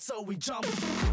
[0.00, 1.03] so we jump.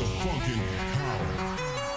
[0.00, 1.90] of funkin' go.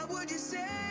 [0.00, 0.89] What would you say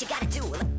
[0.00, 0.69] you gotta do.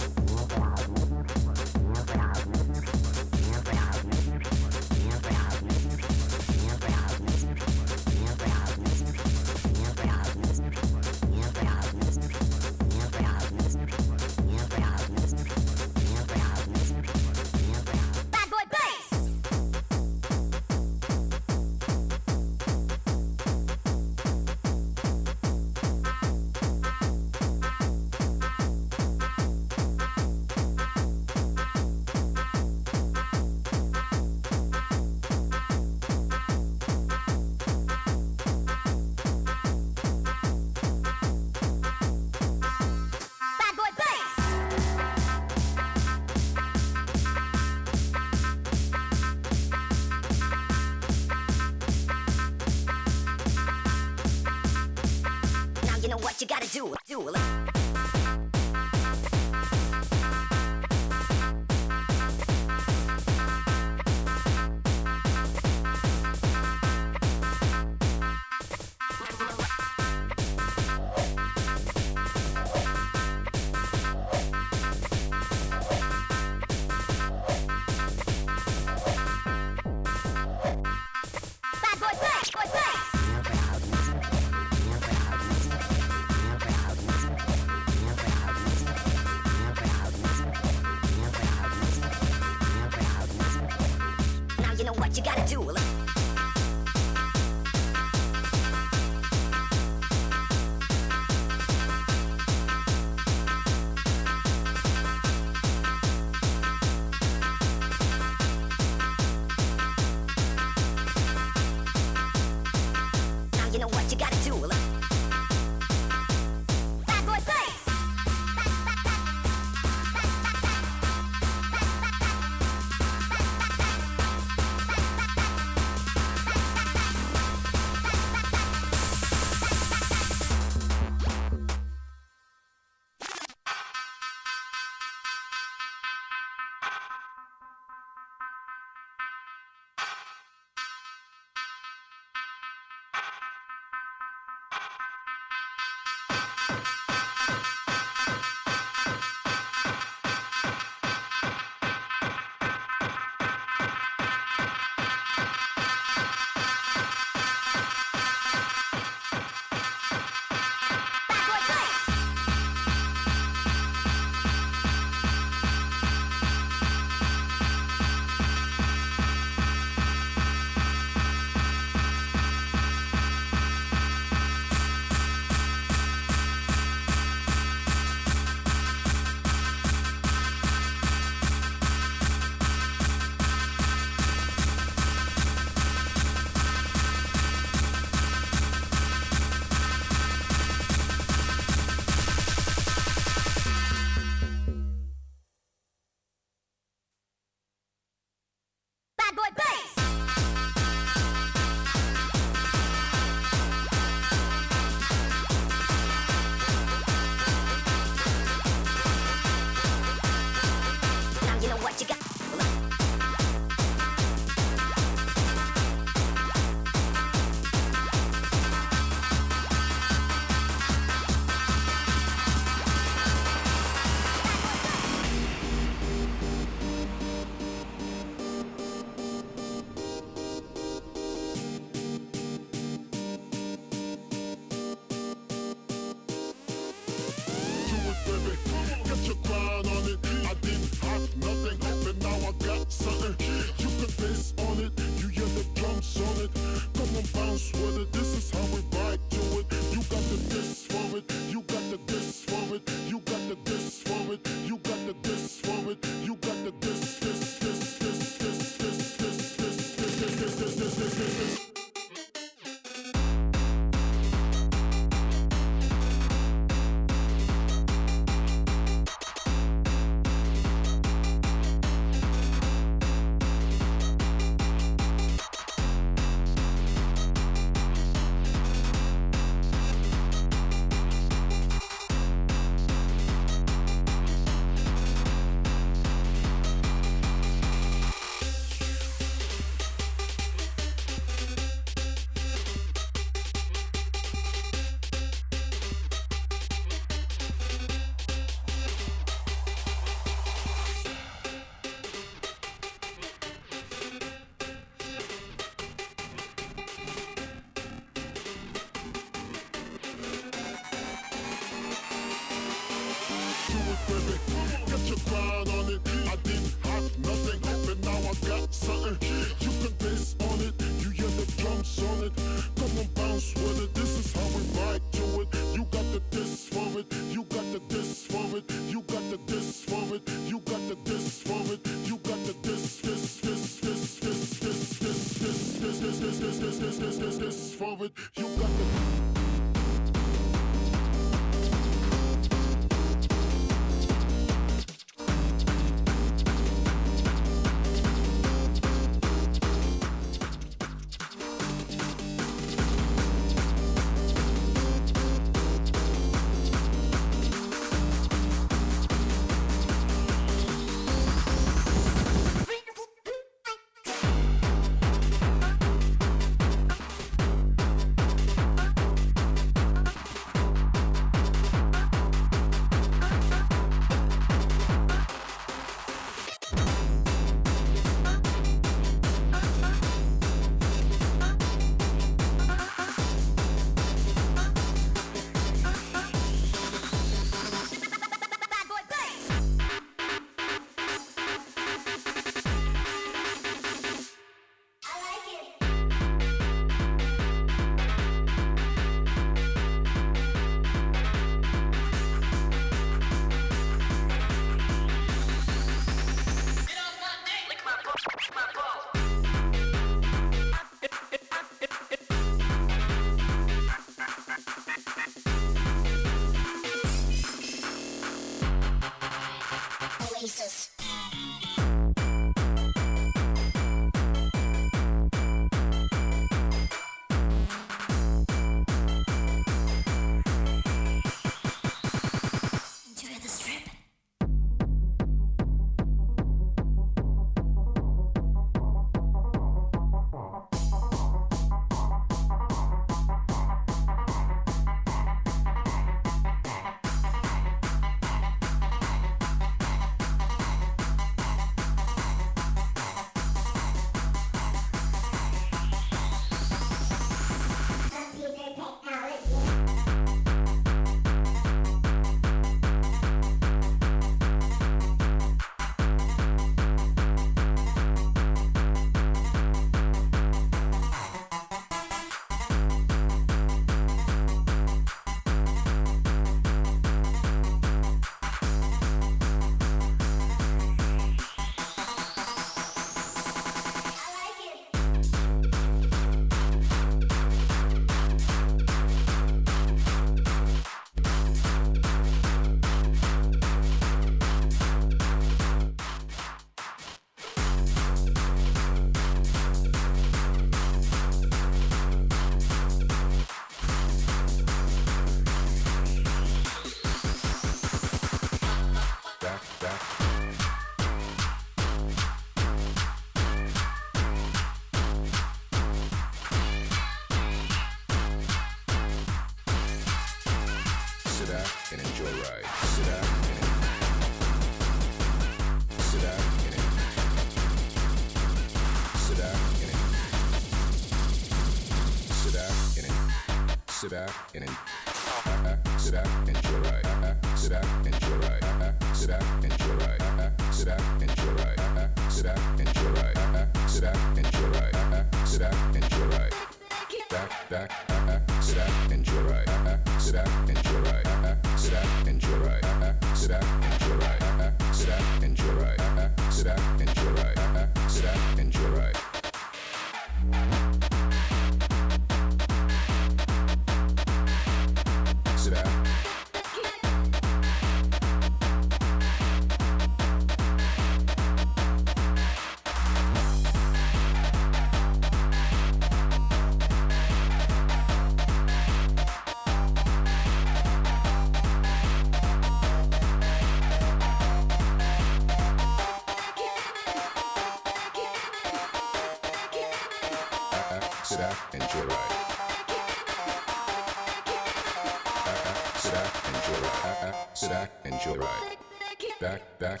[599.44, 600.00] Back, back.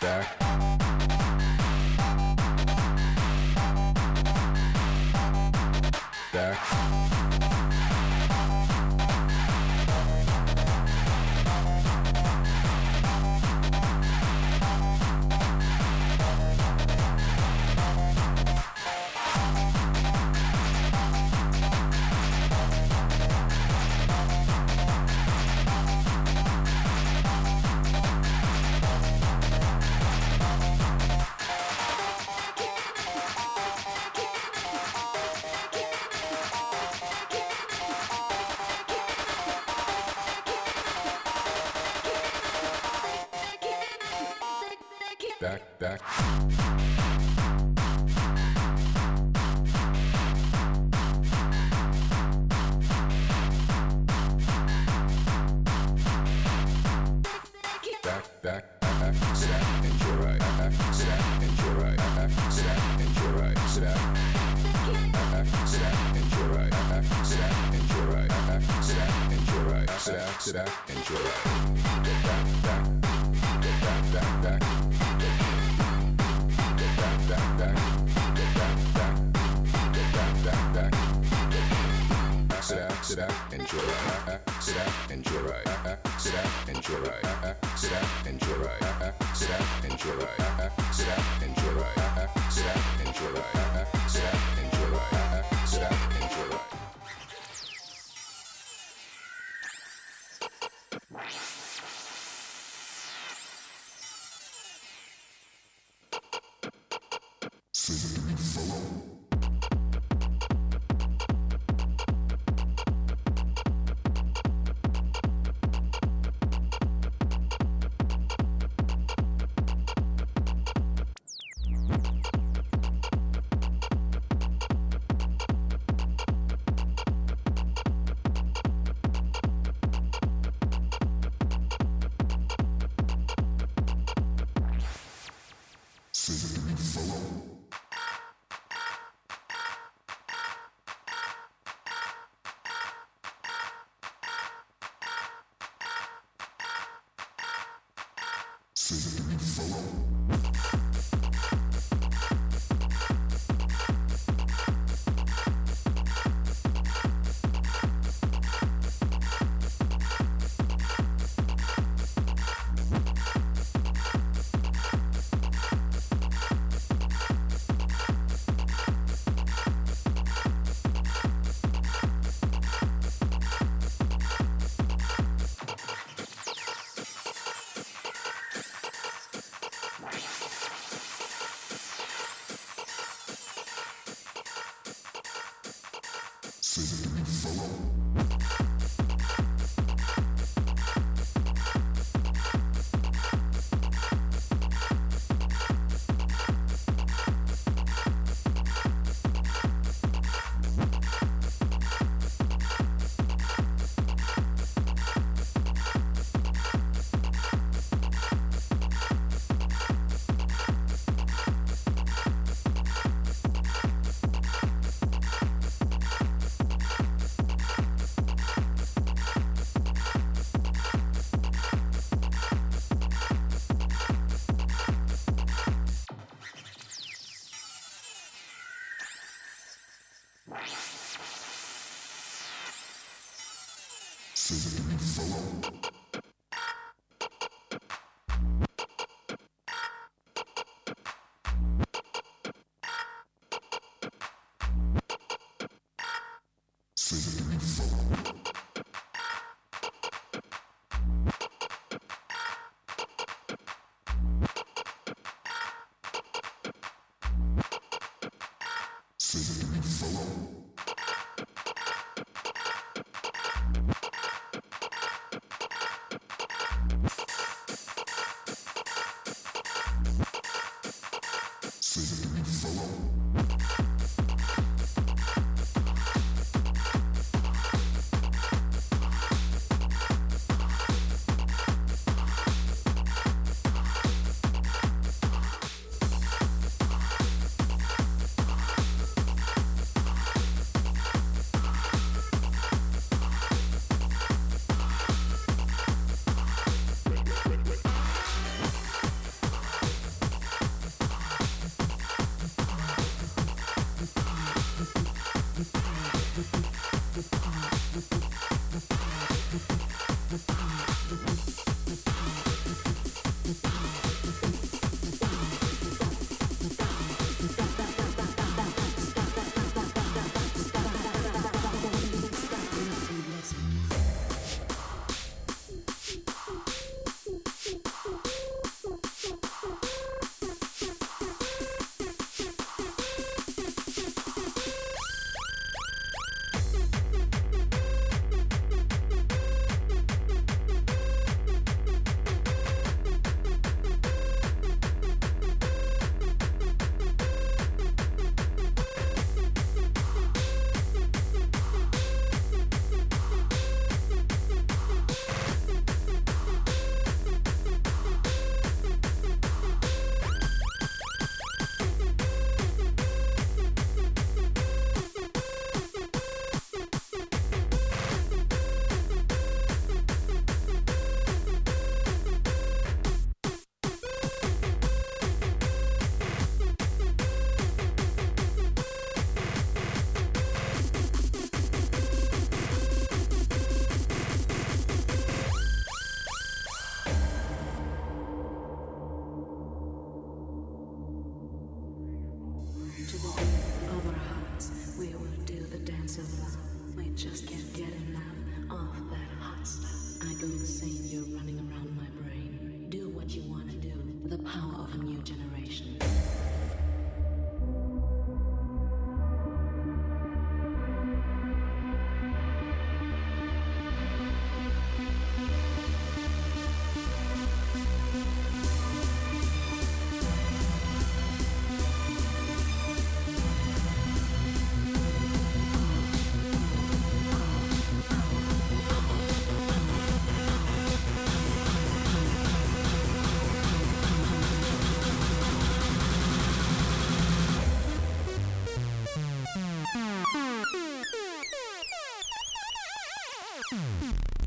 [0.00, 0.43] Back.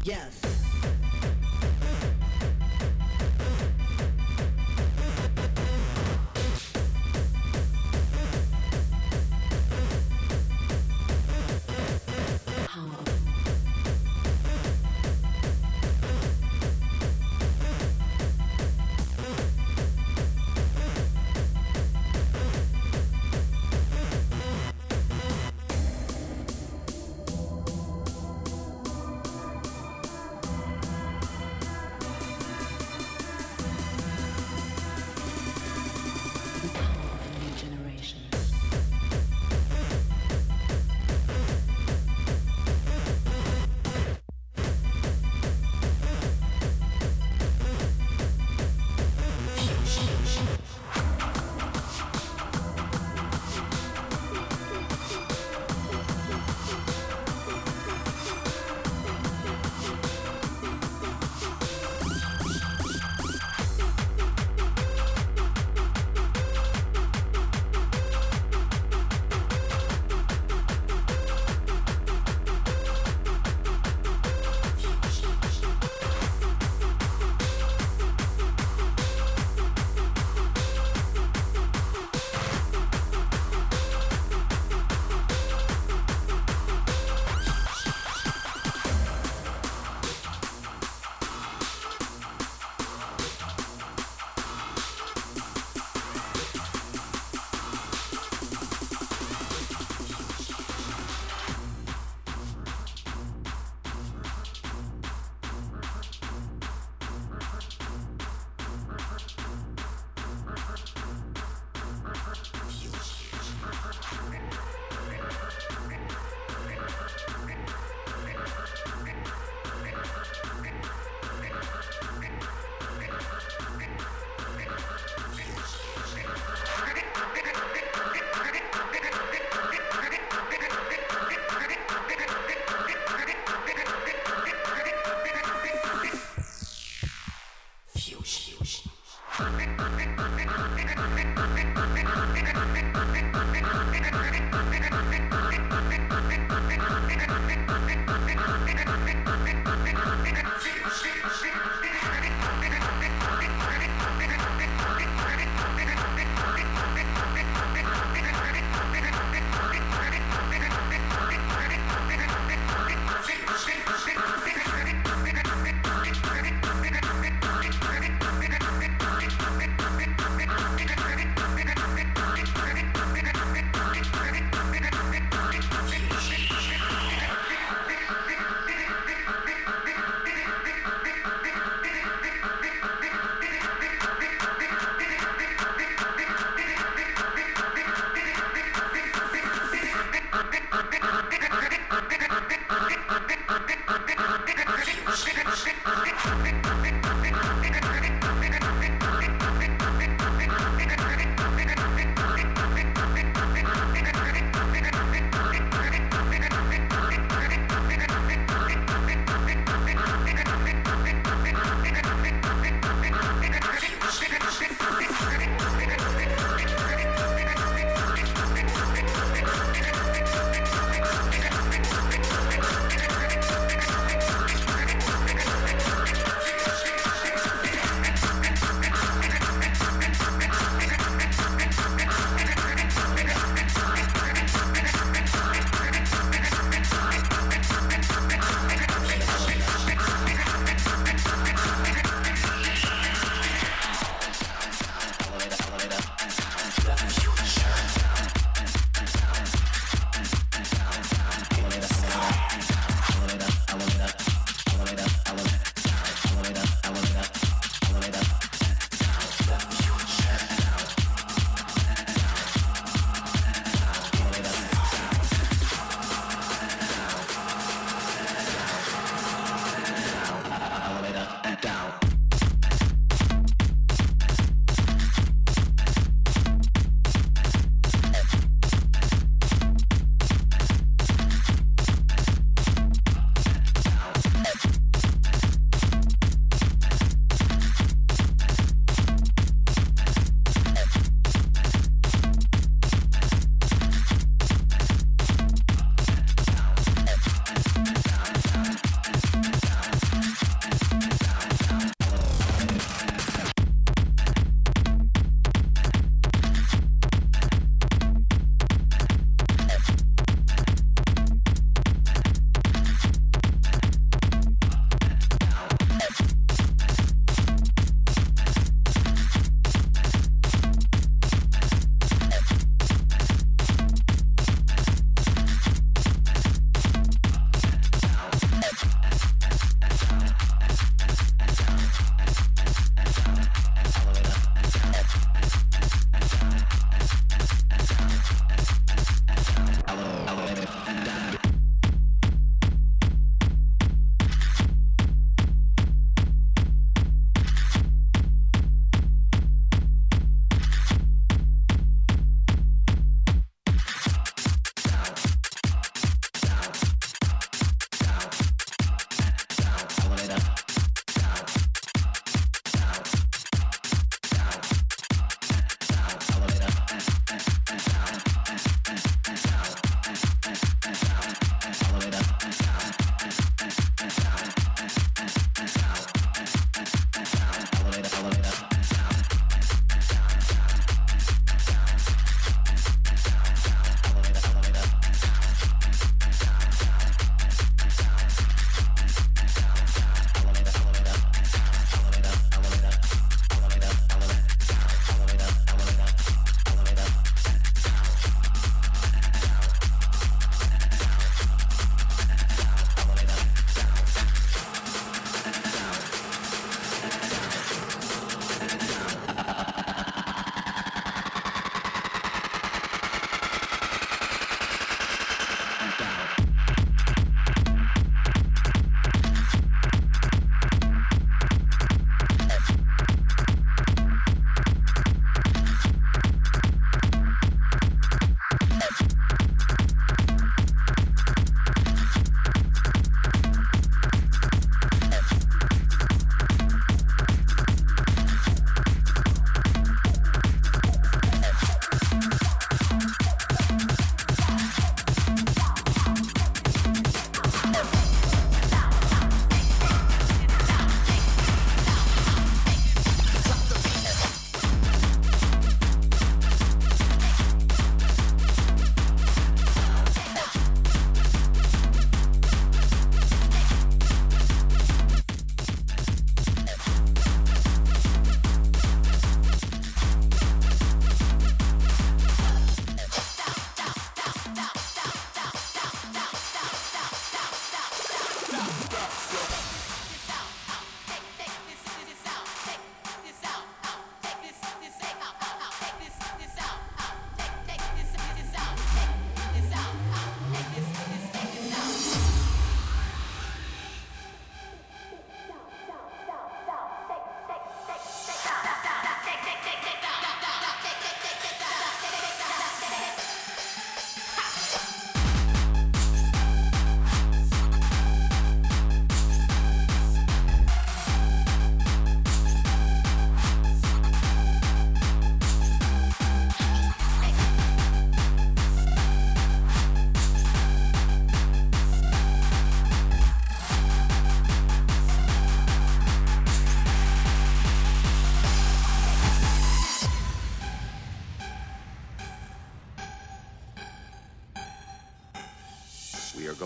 [0.07, 0.46] Yes.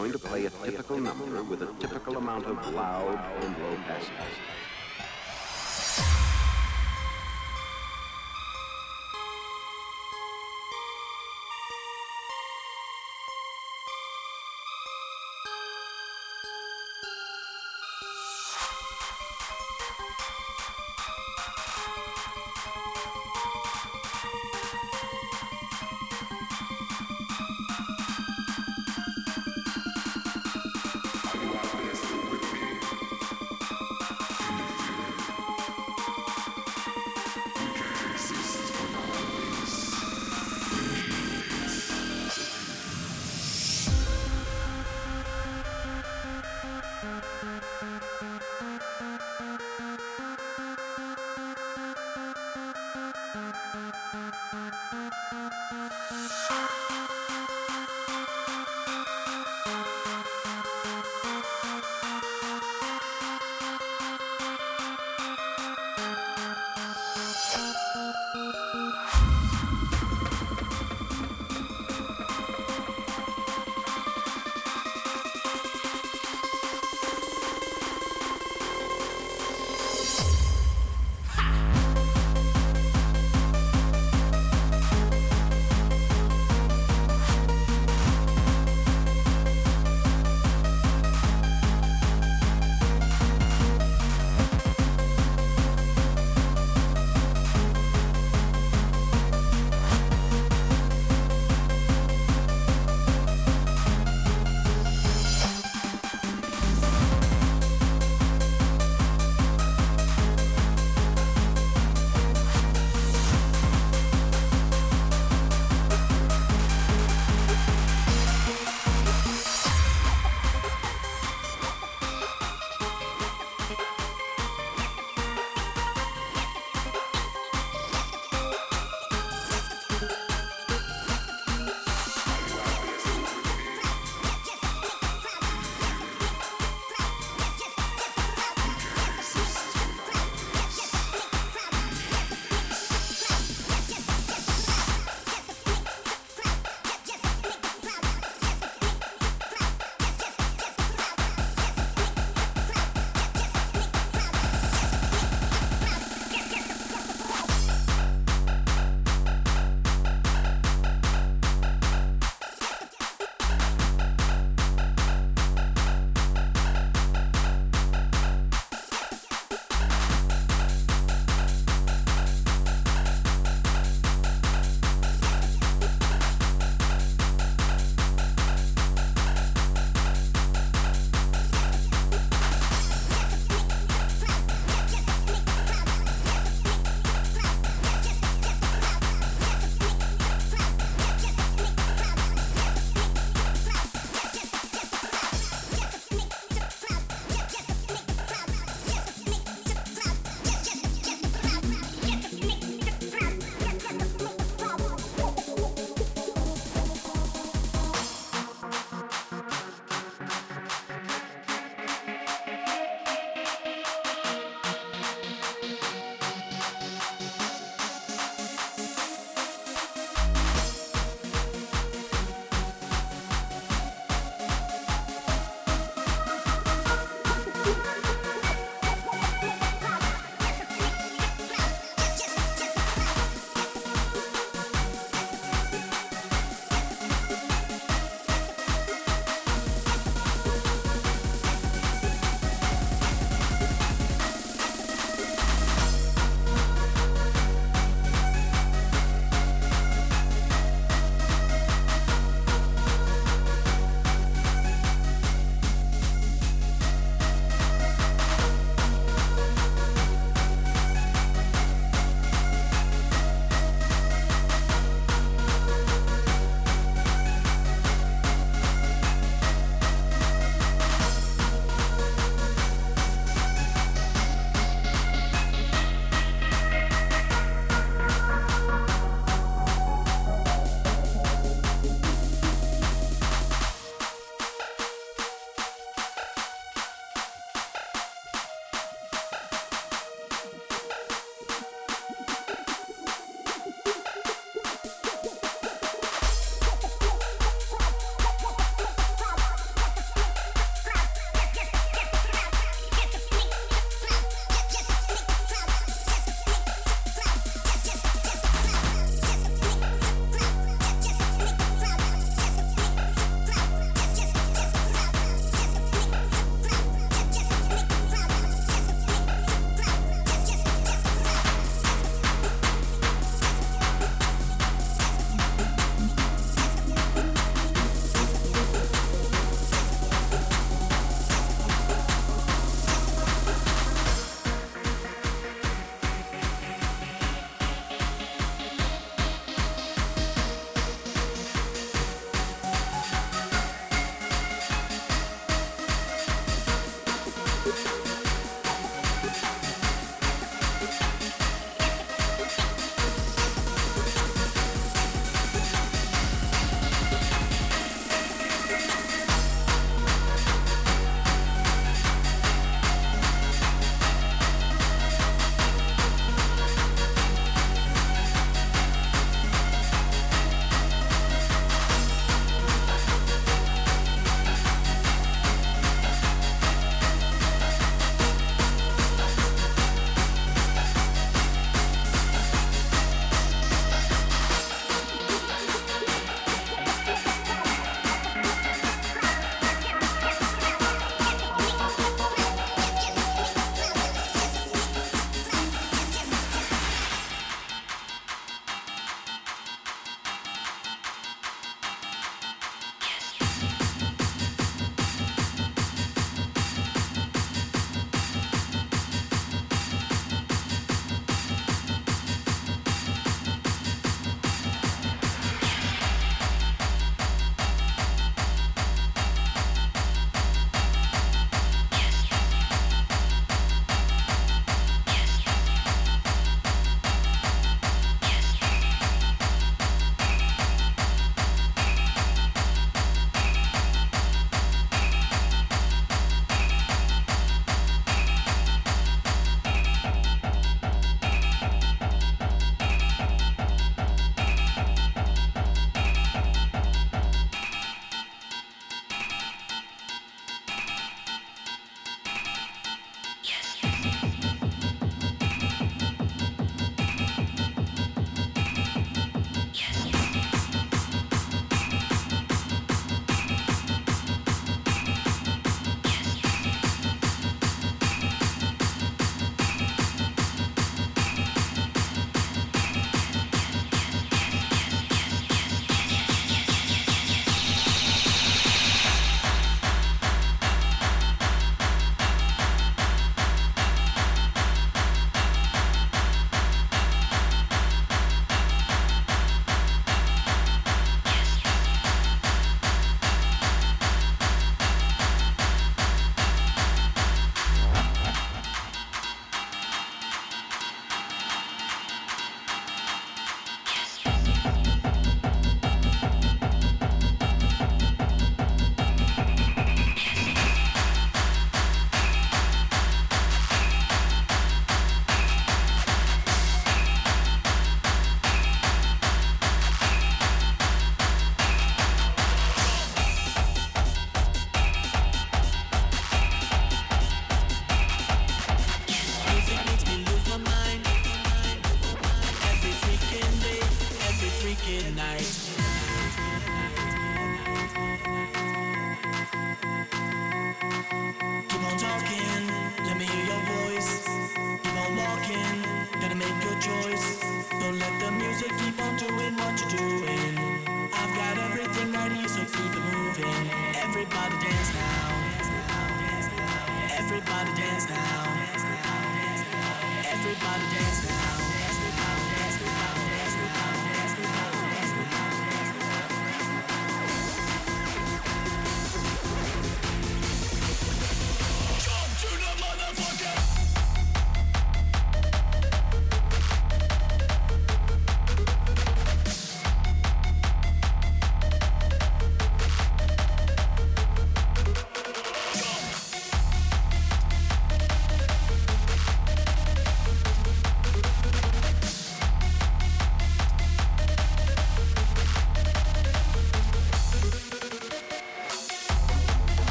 [0.00, 3.59] Going to play a typical number with a typical amount of loud and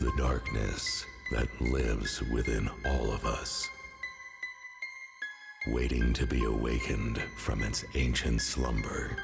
[0.00, 3.68] the darkness that lives within all of us,
[5.66, 9.14] waiting to be awakened from its ancient slumber.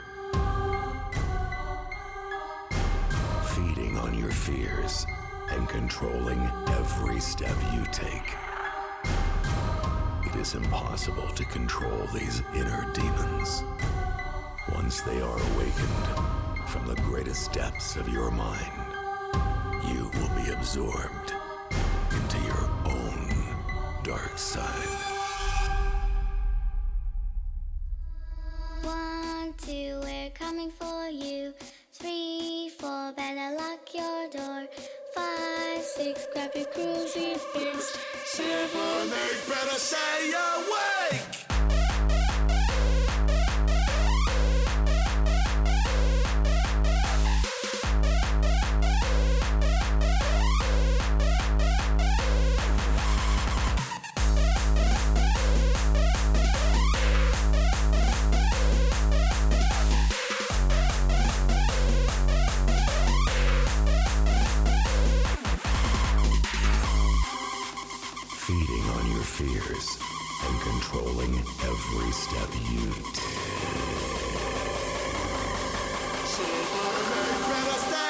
[3.55, 5.07] Feeding on your fears
[5.49, 8.37] and controlling every step you take.
[10.27, 13.65] It is impossible to control these inner demons.
[14.75, 18.76] Once they are awakened from the greatest depths of your mind,
[20.47, 21.33] be absorbed
[22.13, 23.29] into your own
[24.03, 24.63] dark side.
[28.83, 31.53] One, two, we're coming for you.
[31.93, 34.67] Three, four, better lock your door.
[35.15, 37.99] Five, six, grab your crucifix.
[38.27, 41.26] Seven, eight, better stay awake.
[71.99, 72.93] Every step you.
[77.79, 78.06] Stay